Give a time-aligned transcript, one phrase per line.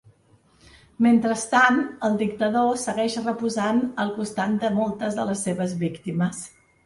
[1.07, 6.43] Mentrestant, el dictador segueix reposant al costat de moltes de les seves víctimes.